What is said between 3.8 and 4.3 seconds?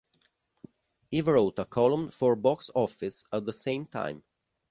time.